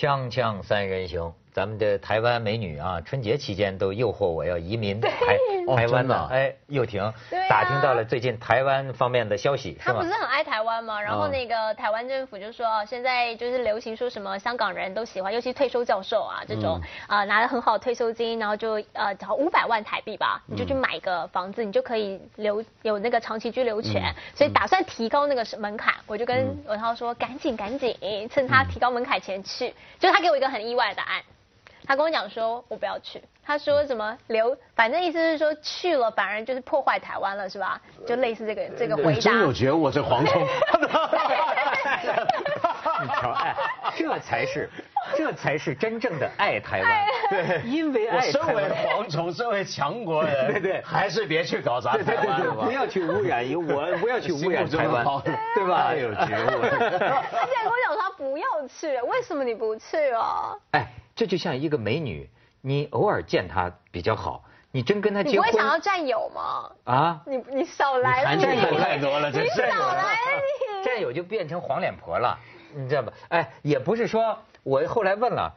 [0.00, 5.10] 锵锵三人行，咱们的台湾美女啊，春节期间都诱惑我要移民台
[5.76, 6.26] 台湾呢。
[6.30, 7.12] 哎，又婷
[7.50, 11.02] 打听到了最近台湾方面的消息，他不是很爱台湾吗？
[11.02, 25.92] 然后那个台湾政府就说，现在就是流行说什么香港人都喜欢，尤其退休教授啊这种啊拿了很好的退休金，然后就呃找五百万台币吧，你就去买个房子，你就可以留有那个长期居留权，所以打算提高那个门槛。
[26.06, 27.96] 我就跟文涛说，赶紧赶紧，
[28.30, 29.74] 趁他提高门槛前去。
[29.98, 31.20] 就他给我一个很意外的答案。
[31.90, 33.20] 他跟我讲说，我不要去。
[33.44, 37.80] 他说什么留，反正意思是说去了反而就是破坏台湾了，是吧？
[38.06, 39.20] 就类似这个这个回答。
[39.20, 40.46] 真有觉悟，这蝗虫。
[43.02, 43.56] 你瞧，哎，
[43.96, 44.70] 这才是，
[45.16, 47.06] 这才是真正的爱台湾。
[47.28, 52.66] 对， 因为爱身为蝗虫，身为强国人，对对，还是别去搞砸台湾了吧。
[52.66, 55.04] 不要去污染，我不要去污染台湾，
[55.56, 55.88] 对吧？
[55.88, 56.60] 太有觉悟。
[56.70, 60.54] 他现在跟我讲说他不要去，为什么你不去啊？
[60.70, 60.86] 哎。
[61.20, 62.30] 这就像一个美女，
[62.62, 66.72] 你偶尔见她比较好，你真跟她结婚，你不会想要占有吗？
[66.84, 70.40] 啊，你你少来了，占有太多了，你少来了
[70.78, 72.38] 你， 占有就变成黄脸婆了，
[72.74, 73.12] 你知道吧？
[73.28, 75.52] 哎，也不是说，我后来问了，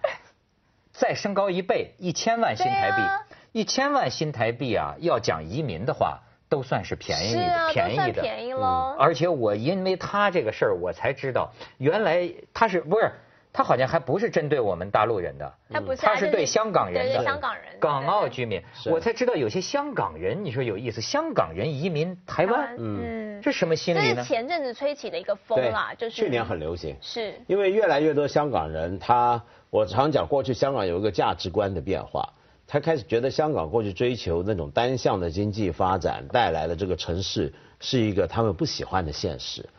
[0.91, 6.19] 再升高一倍，一千万新台币，一千万新台币啊，要讲移民的话，
[6.49, 8.97] 都算是便宜的，便宜的，便宜了。
[8.99, 13.09] 而且我因为他这个事儿，我才知道，原来他是不是？
[13.53, 18.59] 他好像还不是针对我们大陆人的，他不是，他是对香港人的，香港人，港澳居民。
[18.87, 24.15] 我才知道有些香港人，你说有意思，香港人移民台湾，嗯，这什么心理呢？
[24.15, 27.35] 这是前阵子吹起的一个风啦，就是去年很流行，是。
[27.45, 32.27] 因为越来越多香港人，他我常讲过去香港有一个价值观的变化，
[32.65, 39.69] 他开始觉得香港过去追求那种单向的经济发展带来的这个城市是一个他们不喜欢的现实，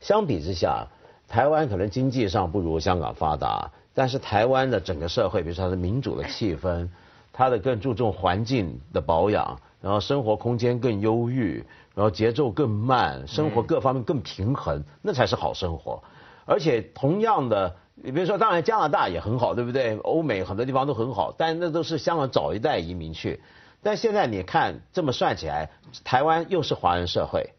[0.00, 0.86] 相比之下。
[1.32, 6.90] 台湾可能经济上不如香港发达，但是台湾的整个社会，比如说它的民主的气氛，
[7.32, 16.02] 它的更注重环境的保养，然后生活空间更优裕，然后节奏更慢，生活各方面更平衡，那才是好生活。
[16.44, 19.96] 而且同样的，你比如说，当然加拿大也很好，对不对？
[20.02, 23.40] 欧美很多地方都很好，但那都是香港早一代移民去。
[23.82, 25.70] 但现在你看这么算起来，
[26.04, 27.54] 台湾又是华人社会，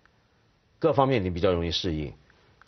[0.77, 2.13] 各方面你比较容易适应。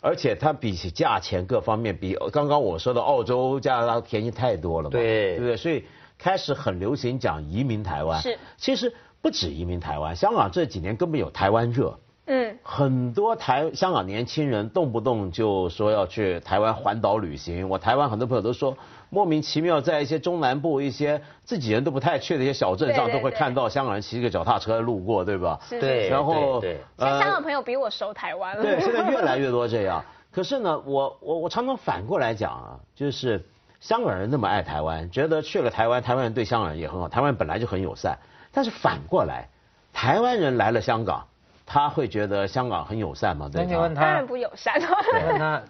[0.00, 5.56] 而且它比起价钱各方面，比刚刚我说的澳洲、加拿大便宜太多了嘛，对对不对？
[5.56, 5.84] 所以
[6.18, 8.20] 开始很流行讲移民台湾。
[8.20, 11.98] 是，其实不止移民台湾，香港这几年根本有台湾热。
[12.28, 17.68] 嗯，很多台香港年轻人动不动就说要去台湾环岛旅行。
[17.68, 18.76] 我台湾很多朋友都说，
[19.10, 25.60] 莫名其妙在一些中南部一些自己人都不太去的一些小镇上，都会看到香港人骑个脚踏车路过，对吧？
[25.70, 26.08] 对。
[26.08, 26.80] 然后，对。
[26.98, 28.62] 香港朋友比我熟台湾了。
[28.62, 30.04] 对，现在越来越多这样。
[30.32, 33.46] 可是呢，我我我常常反过来讲啊，就是
[33.78, 38.18] 香港人那么爱台湾，觉得去了台湾，台湾人对香港人也很好，台湾本来就很友善。
[38.50, 39.48] 但是反过来，
[39.92, 41.28] 台湾人来了香港。
[41.66, 43.50] 他会觉得香港很友善吗？
[43.52, 44.80] 对你问他当然不友善。
[45.12, 45.60] 问他，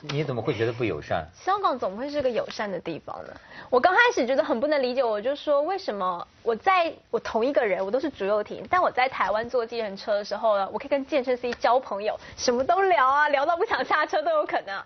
[0.00, 1.26] 你怎么会觉得不友善？
[1.34, 3.32] 香港怎么会是个友善的地方呢？
[3.68, 14.82] 我刚开始觉得很不能理解，我就说为什么我在我同一个人，我都是朱幼婷，但我在台湾坐计程车的时候呢，我可以跟健身司机交朋友，什么都聊啊，聊到不想下车都有可能。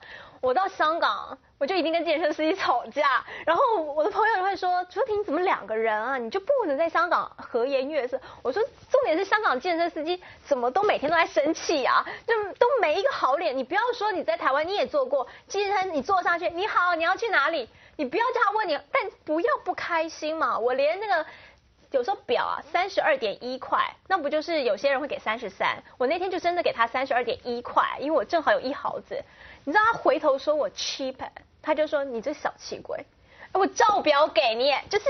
[0.46, 6.16] 我到香港，我就一定跟健身司机吵架，然后我的朋友就会说：“朱婷怎么两个人啊？
[6.18, 13.58] 你就不能在香港和颜悦色？”我说：“重点是香港健身司机怎么都每天都在生气啊，就都没一个好脸。
[13.58, 17.68] 你不要说你在台湾你也做过健身，你坐上去，你好，你要去哪里？
[17.96, 20.56] 你不要叫他问你，但不要不开心嘛。
[20.56, 21.26] 我连那个
[21.90, 25.82] 有时候表啊，三十二点一块，那不就是有些人会给三十三？
[25.98, 29.20] 我那天就真的给他三十二点一块，因为我正好有一毫子。”
[29.66, 31.16] 你知道他回头说我 cheap，
[31.60, 33.04] 他就说你这小气鬼，
[33.52, 35.04] 我照表给你，就是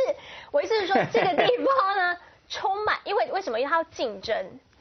[0.50, 2.16] 我意思是说这个地方呢
[2.48, 3.60] 充满，因为为什么？
[3.60, 4.34] 因为它要竞争，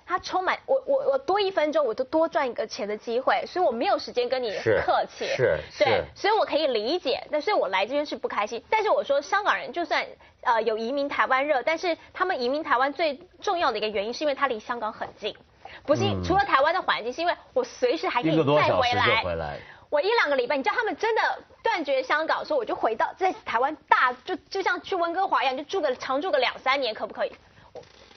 [0.06, 4.50] 它充满我我我多一分钟我都多赚一个钱的机会，所以我没有时间跟你
[4.86, 10.06] 客气，是，对，所以我可以理解，但是我来这边是不开心，但是我说香港人就算
[10.42, 15.36] 呃有移民台湾热，但是他们移民台湾最重要的一个原因是因为他离香港很近。
[15.83, 18.75] 不是，除了台湾的环境，是因为我随时还可以再
[19.24, 19.57] 回来。
[19.89, 21.22] 我一两个礼拜，你知道他们真的
[21.63, 27.31] 断绝香港，说我就回到在台湾大，就就像去温哥华一样，就住个常住个两三年，可不可以？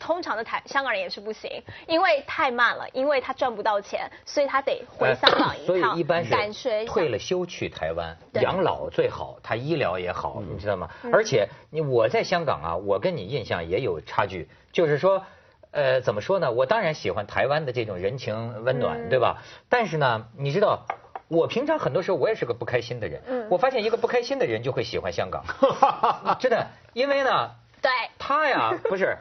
[0.01, 5.67] 通常的台香港人也是不行，因为太慢了，因为他赚不到钱，所以他得回香港一趟。
[5.67, 10.89] 所以一般是退了休去台湾养老最好，他医疗也好，你知道吗？
[11.13, 15.23] 而且你我在香港啊，我跟你印象也有差距，就是说。
[15.71, 16.51] 呃，怎么说呢？
[16.51, 19.43] 我当然喜欢台湾的这种人情温暖，对吧？
[19.69, 20.87] 但是呢，你知道，
[21.29, 23.47] 我平常很多时候我也是个不开心的人，嗯。
[23.51, 25.45] 我发现一个不开心的人就会喜欢香港，
[26.41, 27.51] 真的，因为呢，
[27.83, 27.91] 对。
[28.19, 29.17] 他呀 不是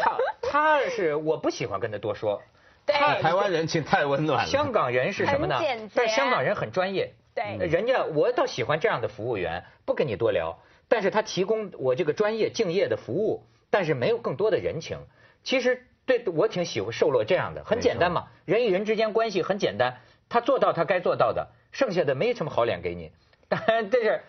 [0.00, 2.42] 他他是我不喜欢跟他多说，
[2.84, 2.96] 对。
[2.96, 4.50] 台湾人情太温暖了。
[4.50, 5.60] 香港人是什么呢？
[5.94, 7.56] 但香港人很专业，对。
[7.68, 10.58] 人家我倒喜欢这样的服务员，不跟你多聊，
[10.88, 14.98] 但是他提供我这个专业敬业的服务，但是没有更多的人情。
[15.44, 19.96] 其实对我挺喜欢受落这样的，很简单嘛，人与人之间关系很简单，
[20.28, 23.10] 他做到他该做到的，剩下的没什么好脸给你。
[23.48, 24.20] 当然这是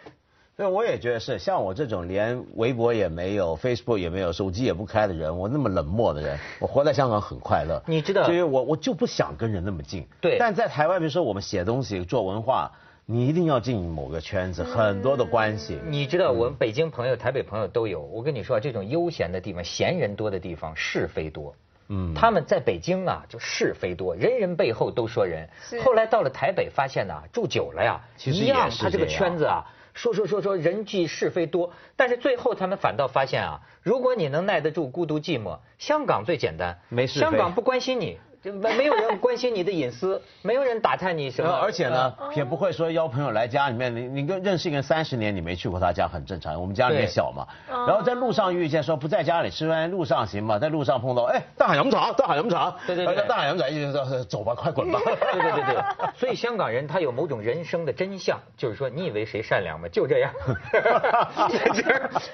[0.56, 7.82] 对，我也觉得是，像我这种连微博也没有、Facebook 也没有、手机也不开的人，我那么冷漠的人，我活在香港很快乐。
[7.88, 10.06] 你知道所以我我就不想跟人那么近。
[10.22, 12.72] 对但在台湾，比如说我们写东西、做文化，
[13.08, 15.80] 你一定要进某个圈子，很多的关系。
[15.88, 18.02] 你知道，我们北京朋友、台北朋友都有。
[18.02, 21.56] 我跟你说，这种悠闲的地方、闲人多的地方，是非多。
[21.88, 22.14] 嗯。
[22.14, 25.50] 他们在北京啊，就是非多，人人背后都说人。
[25.84, 46.60] 后来到了台北，发现呢、住久了呀，其实一样他这个圈子啊，说说说说人际是非多，但是最后他们反倒发现啊，如果你能耐得住孤独寂寞，香港最简单，没事香港不关心你，就没没有人关心你的隐私，没有人打探你什么，呃而且呢呃，也不会说邀朋友来家里面，你你跟认识一个人三十年，你没去过他家很正常。
[46.60, 55.00] 我们家里面小嘛，哦然后在路上遇见说不在家里吃饭，路上行吗，在路上碰到，哎，大海饮茶，大海饮茶，对对对呃大海饮茶，一直说走吧，快滚吧。
[55.06, 55.84] 对对对对，
[56.18, 59.88] 所以香港人他有某种人生的真相，就是说你以为谁善良吗？
[59.88, 60.34] 就这样，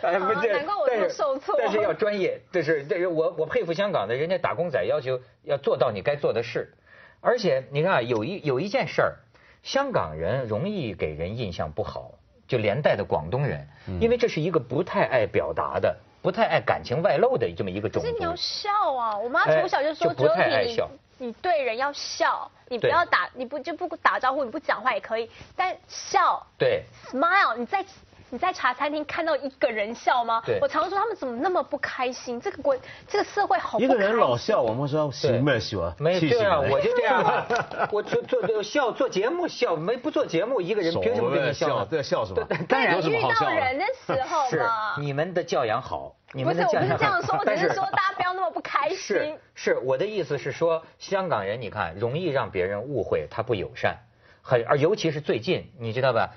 [0.01, 6.73] 难怪我但是受挫但是要专业，这是这是我我佩服香港的人家打工仔要求要做到你该做的事，
[7.21, 9.15] 而且你看啊，有一有一件事儿，
[9.63, 12.11] 香港人容易给人印象不好，
[12.47, 13.67] 就连带的广东人，
[13.99, 18.35] 因为这是一个不太爱表达的、不太爱感情外露的这么一个种族可是你要。
[18.35, 19.17] 笑啊！
[19.17, 20.77] 我妈哎从小就说，只有你
[21.17, 27.83] 你对人要笑，你不要打，你不就不打招呼，你不讲话也可以，但笑对，smile，你在
[28.29, 30.41] 你在茶餐厅看到一个人笑吗？
[30.61, 32.39] 我常说他们怎么那么不开心？
[32.39, 32.77] 这个国
[33.07, 37.47] 这个社会好不一个人老笑，我们说行没笑，没气对啊，我就这样啊，
[37.91, 41.87] 我做做做笑做节目笑，没不做节目，一个人凭什么跟你笑呢？
[41.89, 42.45] 对，笑什么？
[42.67, 43.45] 当然有什么遇好笑的？
[43.45, 44.95] 到人的时候是嘛。
[44.97, 49.37] 你们的教养好，你不是，我不们的教养是这样说，我只是说大家不要那么不开是心。
[49.55, 53.97] 是，我的意思是说，香港人你看容易让别人误会他不友善，
[54.41, 56.29] 很而尤其是最近，你知道吧？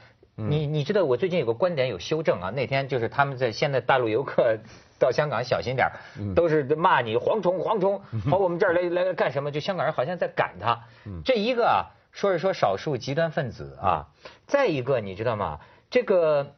[0.48, 4.58] 你你知道我最近有个观点有修正啊，那天就是他们在现在大陆游客
[4.98, 5.92] 到香港小心点儿
[6.34, 8.00] 都是骂你蝗虫蝗虫，
[8.30, 9.50] 跑我们这儿来来干什么？
[9.50, 10.80] 就香港人好像在赶他。
[11.24, 14.08] 这一个啊，说是说少数极端分子啊，
[14.46, 15.60] 再一个你知道吗？
[15.90, 16.54] 这个。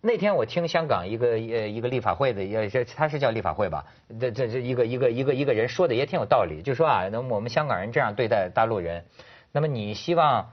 [0.00, 3.84] 那天我听香港一个呃一个立法会的，也是他是叫立法会吧？
[4.20, 9.04] 这这这一个一个一个一个人说的也挺有道理，就说啊，那么我们香港人这样对待大陆人，
[9.50, 10.52] 那么你希望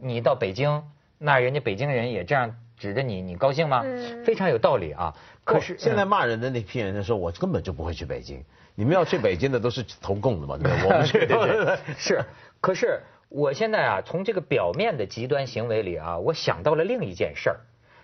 [0.00, 0.82] 你到北京，
[1.18, 3.82] 那人家北京人也这样指着你，你高兴吗？
[3.84, 5.14] 嗯非常有道理啊。
[5.44, 8.44] 可是现在骂人的那批人说，我根本就不会去北京。
[8.74, 10.84] 你们要去北京的都是投共的嘛，对吧？
[10.84, 12.24] 我们 去对对 对，是。
[12.60, 17.60] 可是我现在啊，从这个表面的极端行为里啊，我想到了另一件事儿，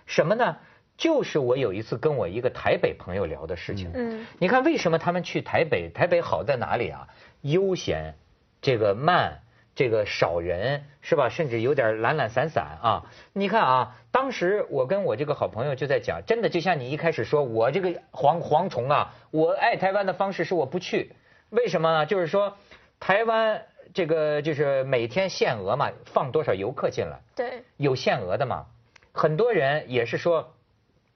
[0.07, 0.57] 什么呢？
[0.97, 3.91] 就是我有一次跟我一个台北朋友聊的事情。
[3.93, 5.89] 嗯你看为什么他们去台北？
[5.89, 7.07] 台北好在哪里啊？
[7.41, 8.15] 悠闲，
[8.61, 9.41] 这个慢，
[9.75, 11.29] 这个少人，是吧？
[11.29, 13.05] 甚至有点懒懒散散啊。
[13.33, 21.15] 你看啊，当时我跟我这个好朋友就在讲，真的就像你一开始说，我这个蝗蝗虫啊，我爱台湾的方式是我不去，
[21.49, 22.05] 为什么呢？
[22.05, 22.57] 就是说
[22.99, 27.21] 台湾这个就是每天限额嘛，放多少游客进来。
[27.35, 28.67] 对，有限额的嘛，
[29.11, 30.53] 很多人也是说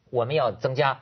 [0.09, 1.01] 我们要增加。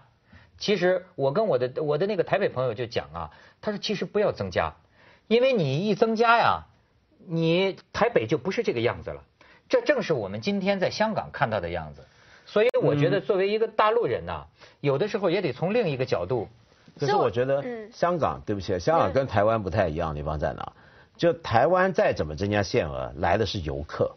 [0.58, 3.32] 其实我跟我的我的那个台北朋友就讲啊，
[3.62, 4.76] 他说其实不要增加，
[5.28, 6.64] 因为你一增加呀，
[7.28, 9.24] 你台北就不是这个样子了。
[9.68, 12.04] 这正是我们今天在香港看到的样子。
[12.46, 14.46] 所以我觉得作为一个大陆人呐、
[14.80, 16.48] 有的时候也得从另一个角度。
[17.00, 20.74] 可是我觉得嗯香港，对不起，香港跟台湾不太一样的地方在哪？
[21.18, 24.16] 就台湾再怎么增加限额，来的是游客。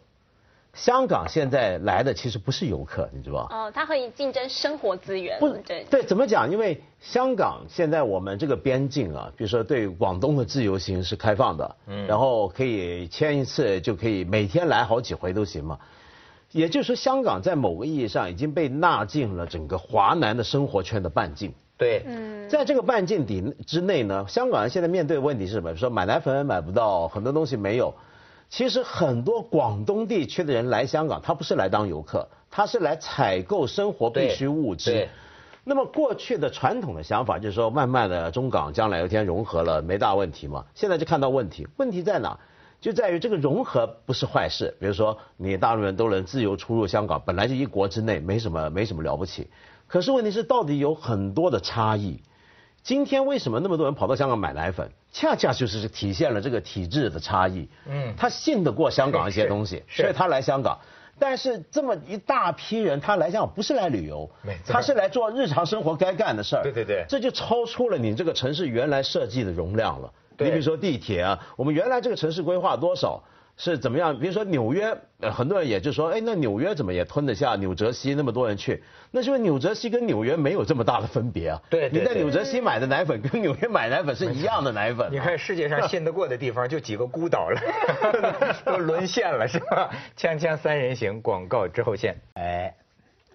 [0.79, 3.47] 香港现在来的其实不是游客，你知道吧？
[3.51, 6.49] 哦，他可以竞争生活资源，不对，对，怎么讲？
[6.49, 15.77] 因为香港现在我们这个边境啊，比如说对广东的自由行是开放的，嗯然后可以签一次就可以每天来好几回都行嘛。
[16.51, 21.53] 也就是说，香港在某个意义上已经被纳进了整个华南的生活圈的半径。
[21.77, 25.71] 对，嗯，在这个半径底之内呢，香港人现在面对的问题是什么？
[25.71, 27.93] 比如说买奶粉买不到，很多东西没有。
[28.49, 35.07] 其实很多广东地区的人来香港，他不是来当游客，他是来采购生活必需物资。
[35.63, 40.65] 那么过去的传统的想法就是说，慢慢的中港将来有一天融合了，没大问题嘛。
[40.73, 42.39] 现在就看到问题，问题在哪？
[42.81, 44.75] 就在于这个融合不是坏事。
[44.79, 49.49] 比如说，你大陆人都能自由出入香港，本来就一国之内，没什么没什么了不起。
[49.85, 52.23] 可是问题是，到底有很多的差异。
[52.81, 54.91] 今天为什么那么多人跑到香港买奶粉？
[55.11, 57.67] 恰恰就是体现了这个体制的差异。
[57.87, 60.77] 嗯，他信得过香港一些东西，所以他来香港。
[61.17, 64.29] 但是这么一大批人，他来香港不是来旅游，
[64.65, 66.63] 他是来做日常生活该干的事儿。
[66.63, 70.09] 对对对，这就超出了你这个城市原来设计的容量了。
[70.37, 73.21] 你比如说地铁啊，我们原来这个城市规划多少？
[73.61, 74.17] 是怎么样？
[74.17, 78.81] 比如说纽约，呃，很多人也就说，哎，那纽约怎么也吞得下纽泽西那么多人去？
[79.11, 81.61] 那是因为纽泽西跟纽约没有这么大的分别啊。
[81.69, 85.11] 对，你在纽泽西买的奶粉跟纽约买奶粉是一样的奶粉。
[85.11, 87.59] 你看世界上信得过的地方就几个孤岛了，
[88.63, 89.91] 都沦陷了是吧？
[90.17, 92.15] 锵锵三人行，广告之后见。
[92.35, 92.73] 哎，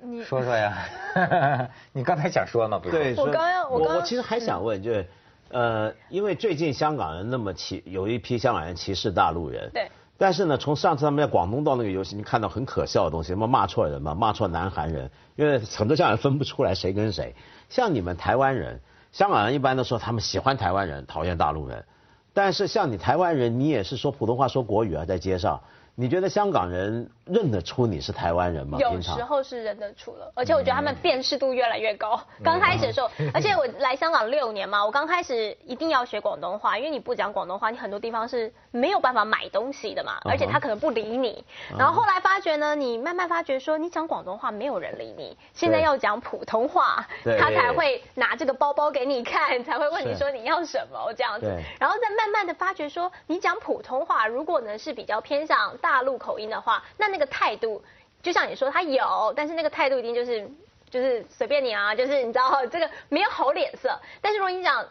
[0.00, 0.88] 你说说呀？
[1.92, 2.78] 你刚才想说吗？
[2.78, 2.96] 不是？
[2.96, 5.06] 对，我刚要，我我其实还想问，就是，
[5.50, 9.70] 呃，因为最近香港人那么歧，有一批香港人歧视大陆人。
[9.74, 9.86] 对。
[10.16, 17.34] 但是呢，从上次他们在广东到那个游戏，你看到很可笑的东西，什么骂错人嘛，骂错南韩人，因为很多香港人分不出来谁跟谁。
[17.68, 18.80] 像你们台湾人，
[19.12, 21.84] 香港人一般都说他们喜欢台湾人，讨厌大陆人。
[22.32, 25.60] 但是像你台湾人，你也是说普通话说国语啊，在街上。
[25.96, 28.78] 你觉得香港人认得出你是台湾人吗？
[28.80, 32.20] 有时候是认得出了，而且我觉得他们辨识度越来越高。
[32.42, 41.44] 刚开始的时候， 而且我来香港六年嘛，我刚开始一定要学广东话，因为你不讲广东话，你很多地方是没有办法买东西的嘛，而且他可能不理你。
[41.78, 47.06] 然后后来发觉呢，你慢慢发觉说，你讲广东话没有人理你，现在要讲普通话，
[47.38, 51.46] 他才会拿这个包包给你看，才会问你说你要什么这样子。
[51.78, 55.76] 然后再慢慢的发觉说，你讲普通话，如果呢是比较偏向。
[55.84, 57.84] 大陆口音的话，那那个态度，
[58.22, 60.48] 就像你说，他有，但是那个态度一定就是
[60.88, 64.00] 就是随便你啊，就是你知道 这个没有好脸色。
[64.22, 64.82] 但是如果你讲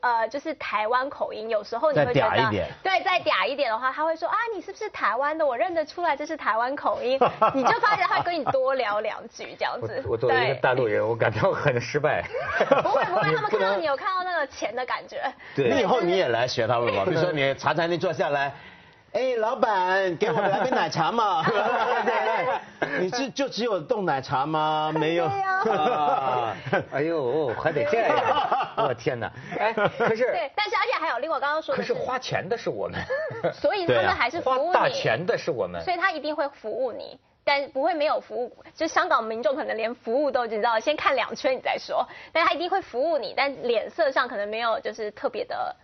[0.00, 2.50] 呃，就是台湾口音，有时候你会觉得
[2.82, 5.46] 对再嗲一点的话，他会说啊，你是不是台湾的？
[5.46, 7.18] 我认得出来这是台湾口音，
[7.54, 10.02] 你就发现他跟你多聊两句这样子。
[10.08, 12.24] 我作为一个大陆人，我感到很失败。
[12.82, 15.22] 不会不会，他们看到你有看到那个钱的感觉。
[15.54, 18.52] 对，以后你也来学他们吧，比如说你茶餐厅坐下来。
[19.12, 21.42] 哎，老板，给我们来杯奶茶嘛？
[22.80, 24.92] 对你这就只有冻奶茶吗？
[24.94, 25.26] 没有。
[26.92, 28.16] 哎呦， 还得这样！
[28.78, 29.28] 我天哪！
[29.58, 30.30] 哎，可是。
[30.30, 31.80] 对，但是而且还有另外刚刚说的。
[31.80, 33.00] 可是花钱的是我们。
[33.52, 34.66] 所以他们还是服务你。
[34.68, 35.82] 花大钱的是我们。
[35.82, 38.56] 所以他一定会服务你，但不会没有服务。
[38.76, 42.06] 就香港民众可能连服务都知道，先看两圈你再说。
[42.32, 45.74] 但他一定会服务你，但脸色上可能没有就是特别的。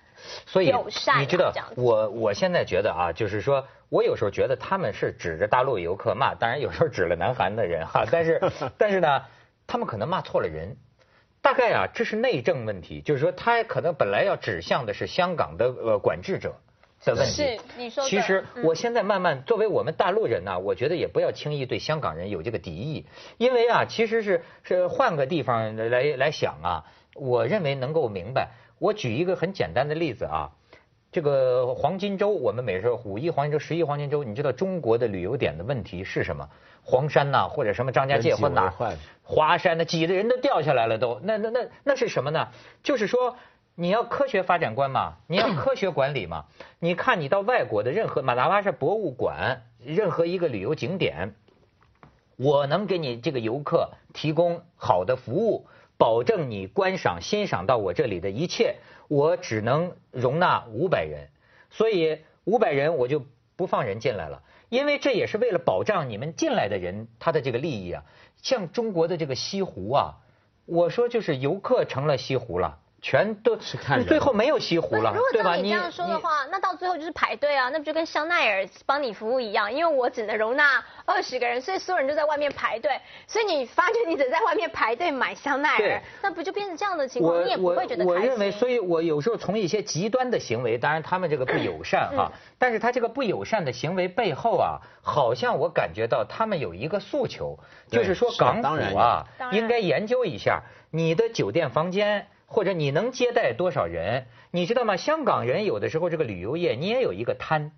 [0.47, 8.41] 所以你知道，我我现在觉得啊，就是说我有时候觉得他们是指着大陆游客骂，当然有时候指了南韩的人哈， 但是
[8.77, 9.23] 但是呢，
[9.67, 10.77] 他们可能骂错了人，
[11.43, 16.57] 大概啊这是内政问题，就是说他可能本来要指向的是香港的呃管制者
[17.05, 17.33] 的问题。
[17.33, 18.05] 是你说。
[18.05, 23.07] 其实我现在慢慢作为我们大陆人呢，我觉得也不要轻易对香港人有这个敌意，
[23.39, 28.49] 因为啊其实是是换个地方来来想啊，我认为能够明白。
[28.79, 30.51] 我举一个很简单的例子啊，
[31.11, 36.49] 这个黄金周，我们每说五一黄金周、十一黄金周，你知道中国的旅游点的问题是什么？
[36.83, 38.71] 黄山呐，或者什么张家界或哪？
[39.23, 41.19] 华山那挤的人都掉下来了都。
[41.23, 42.49] 那那那那是什么呢？
[42.83, 43.37] 就是说
[43.75, 46.45] 你要科学发展观嘛，你要科学管理嘛。
[46.79, 51.35] 你看你到外国的任何马达拉是博物馆，任何一个旅游景点，
[52.37, 55.67] 我能给你这个游客提供好的服务。
[55.99, 58.77] 保证你观赏欣赏到我这里的一切，
[59.09, 61.29] 我只能容纳五百人，
[61.71, 63.25] 所以五百人我就
[63.57, 68.05] 不放人进来了，因为这也是为了保障你们进来的人他的这个利益啊。
[68.43, 70.15] 像中国的这个西湖啊，
[70.67, 72.79] 我说就是游客成了西湖了。
[73.09, 75.55] 全都是看最后没有西湖了，对吧？
[75.55, 79.73] 你这样说的话，那到最后就是排队啊，那不就跟香奈儿帮你服务一样？
[79.73, 83.01] 因为我只能容纳二十个人，所以所有人都在外面排队。
[83.29, 87.45] 所以你发觉你只在外面排队买香奈儿，那不就变成这样的情况？
[87.45, 97.57] 你也不会觉得我认为，所以我有时候从一些极端的行为，当然他们这个不友善哈，但是他这个不友善的行为背后啊，好像我感觉到他们有一个诉求，
[97.89, 100.61] 就是说港府啊，应该研究一下
[100.91, 102.27] 你的酒店房间。
[102.47, 104.27] 或者你能接待多少人？
[104.51, 104.97] 你知道吗？
[104.97, 107.73] 香港人有的时候这个旅游业你也有一个贪，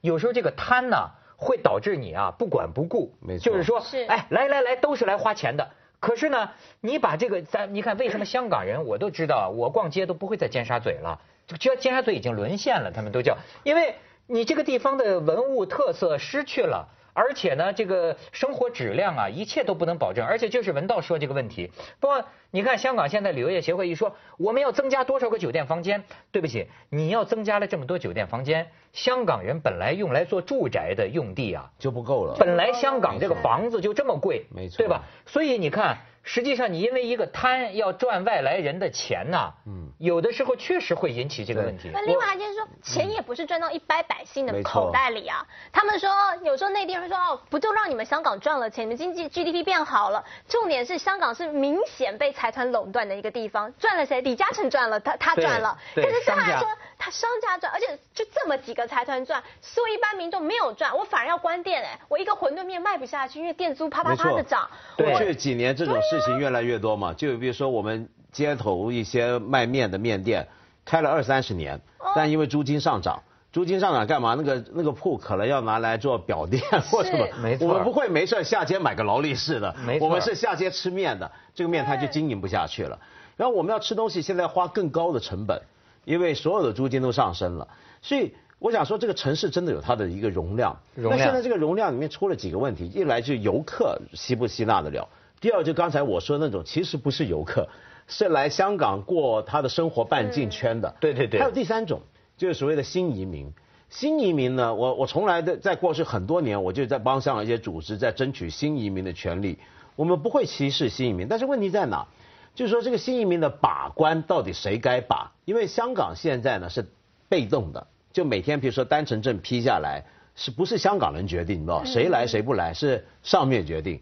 [0.00, 3.14] 有时候这个贪呢会导致你啊不管不顾。
[3.20, 3.50] 没错。
[3.50, 5.70] 就是说，哎，来来来，都是来花钱的。
[6.00, 6.50] 可是呢，
[6.80, 13.94] 你把这个咱你看，为什么香港人我都知道，我逛街都不会在尖沙咀了，就尖沙咀已经沦陷了，他们都叫，因为
[14.26, 16.88] 你这个地方的文物特色失去了。
[17.14, 20.26] 而且呢，这个生活质量啊，一切都不能保证。
[20.26, 26.04] 而且就是文道说这个问题，不过你看香港现在旅游业协会一说，我们要增加多少个酒店房间？
[26.30, 32.36] 对不起，你要增加了这么多酒店房间，香港人本来用来做住宅的用地啊就不够了。
[32.38, 35.02] 本来香港这个房子就这么贵，没错，对吧？
[35.26, 35.98] 所以你看。
[36.24, 41.90] 实际上，你因为一个贪要赚外来人的钱呐，嗯，有的时候确实会引起这个问题。
[41.92, 45.44] 那另外就是说，钱也不是赚到一般百姓的口袋里啊。
[45.72, 46.08] 他们说，
[46.44, 50.24] 有时候内地人说，哦，不就让你们香港赚了钱，你们经济 GDP 变好了。
[50.48, 54.20] 重点是香港是明显被财团垄断的一个地方，赚了谁？
[54.20, 55.76] 李嘉诚赚了，他他赚了。
[55.96, 56.68] 但是他来说，
[57.02, 64.70] 他商家赚，而且就这么几个财团赚，所以一般民众没有赚，我反而要关店哎，我一个馄饨面卖不下去，因为店租啪啪啪的涨。
[64.96, 66.92] 过去几年这种事情越来越多。
[66.94, 70.46] 嘛，就比如说我们街头一些卖面的面店，
[70.84, 71.80] 开了二三十年，
[72.14, 74.34] 但因为租金上涨，租金上涨干嘛？
[74.34, 77.26] 那个那个铺可能要拿来做表店或什么。
[77.42, 77.66] 没错。
[77.66, 79.74] 我们不会没事下街买个劳力士的。
[79.84, 80.06] 没错。
[80.06, 82.98] 我们是下街吃面的，这个面摊就经营不下去了。
[83.36, 85.62] 然后我们要吃东西，现在花更高的成本，
[86.04, 87.68] 因为所有的租金都上升了。
[88.00, 90.78] 所以我想说，这个城市真的有它的一个容量。
[90.94, 91.18] 容量。
[91.18, 95.08] 那现在这个容量里面出了几个问题，一来就游客吸不吸纳得了。
[95.40, 97.68] 第二，就刚才我说那种，其实不是游客，
[98.06, 100.94] 是来香港过他的生活半径圈的。
[101.00, 101.40] 对对对。
[101.40, 102.02] 还有第三种，
[102.36, 103.52] 就是所谓的新移民。
[103.90, 109.58] 新移民呢，我我从来的在过去很多年，我就在帮香港一些组织在争取新移民的权利。
[109.96, 112.06] 我们不会歧视新移民，但是问题在哪？
[112.54, 115.32] 就是说这个新移民的把关到底谁该把？
[115.44, 116.86] 因为香港现在呢是
[117.28, 120.04] 被动的，就每天比如说单程证批下来，
[120.34, 121.62] 是不是香港人决定？
[121.62, 124.00] 你知道谁来谁不来是上面决定。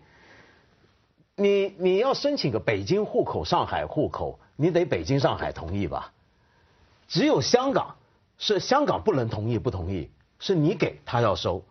[1.37, 6.12] 你你要申请个北京户口、上海户口，你得北京、上海同意吧？
[7.09, 7.97] 只有香港
[8.37, 11.64] 是香港不能同意，不同意是你给他要收。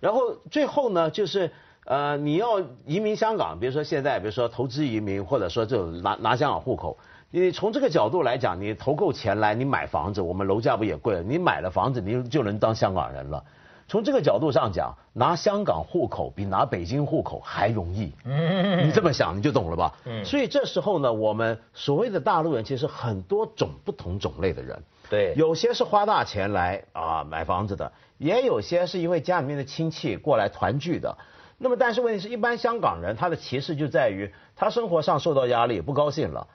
[0.00, 1.52] 然后最后呢，就是
[1.84, 6.96] 呃你要移民香港，比如说现在，比如说投资移民，或者说这种拿拿香港户口，
[7.30, 11.22] 你从这个角度来讲，你投够钱来，你买房子，我们楼价不也贵了？
[11.22, 13.42] 你买了房子，你就能当香港人了。
[13.88, 18.12] 从这个角度上讲，拿香港户口比拿北京户口还容易。
[18.24, 19.92] 嗯，你这么想你就懂了吧？
[20.04, 24.80] 嗯，所以这时候呢，我们所谓的大陆人其实很多种不同种类的人。
[25.10, 31.18] 对，有些是花大钱来啊买房子的，也有些是因为家里面的亲戚过来团聚的。
[31.62, 36.46] 那么，但是问题是一般香港人他的歧视就在于他生活上受到压力，不高兴了，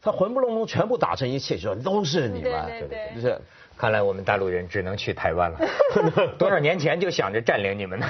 [0.00, 3.38] 他魂不隆咚全部打成一气，说都是你们，对对对，就是。
[3.76, 5.58] 看来我们大陆人只能去台湾了。
[6.38, 8.06] 多少年前就想着占领你们呢？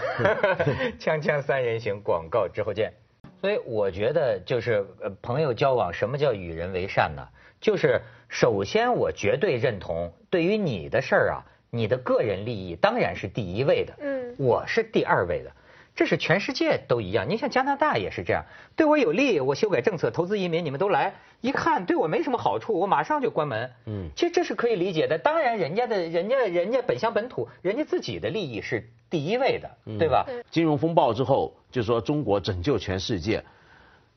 [1.00, 2.92] 锵锵三人行，广告之后见。
[3.40, 4.86] 所以我觉得就是
[5.22, 7.26] 朋友交往，什么叫与人为善呢？
[7.62, 11.40] 就是首先我绝对认同，对于你的事儿啊，
[11.70, 13.94] 你的个人利益当然是第一位的。
[14.00, 15.50] 嗯，我是第二位的。
[15.94, 23.70] 这是全世界都一样，你像加拿大也是这样，对我有利，我修改政策，投资移民，你们都来，一看对我没什么好处，我马上就关门。
[23.86, 25.16] 嗯，其实这是可以理解的。
[25.18, 30.26] 当然，人家的人家人家本乡本土，人家自己的利益是第一位的，对吧？
[30.50, 33.44] 金融风暴之后，就说中国拯救全世界，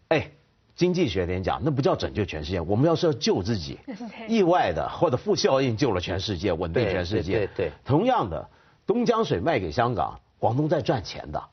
[0.08, 0.32] 哎，
[0.76, 3.78] 经济学点讲，那不叫拯救全世界，我们要是要救自己，
[4.28, 7.34] 意外的或者负效应救了全世界，稳定全世界。
[7.34, 7.72] 对对。
[7.86, 8.50] 同样的，
[8.88, 11.44] 东江水卖给香港，广东在赚钱的。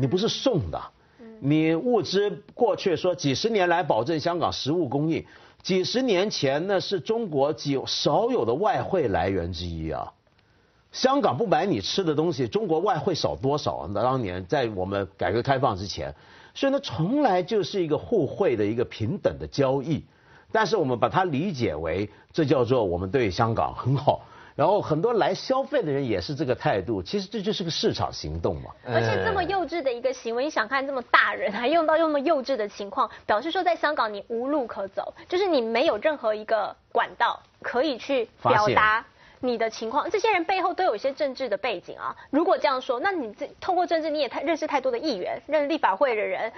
[0.00, 0.80] 你不是送的，
[1.40, 5.22] 你物资过去说几十年来保证香港食物供应，
[5.62, 10.10] 几十年前呢是中国几少有的外汇来源之一啊。
[10.90, 13.86] 香港不买你吃的东西，中国外汇少多少？
[13.92, 16.14] 那当年在我们改革开放之前，
[16.54, 20.02] 所以呢，从来就是一个互惠的一个平等的交易。
[20.50, 24.22] 但是我们把它理解为，这叫做我们对香港很好。
[24.60, 28.70] 然后很多来消费的人也是这个态度，其实这就是个市场行动嘛。
[28.86, 39.02] 而且这么幼稚的一个行为，你想看这么大人还用到这么幼稚的情况，表示说在香港你无路可走，就是你没有任何一个管道可以去表达
[39.40, 40.10] 你的情况。
[40.10, 42.14] 这些人背后都有一些政治的背景啊。
[42.28, 46.52] 如果这样说，那你这通过政治你也太认识太多的议员，认识立法会的人，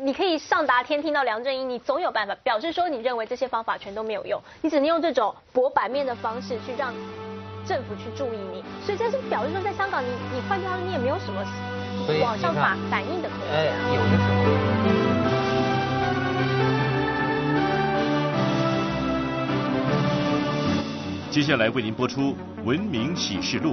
[0.00, 6.94] 你可以上达天听到梁振英，你总有办法表示说你认为这些方法全都没有用，你只能用这种博版面的方式去让。
[7.66, 11.42] 政府去注意你，所以这是表示说，在香港，你你换句话说，你也没有什么
[12.20, 13.56] 网上反反应的空间。
[13.56, 14.44] 哎，有的时候。
[21.30, 22.32] 接下来为您播出
[22.64, 23.72] 《文明启示录》。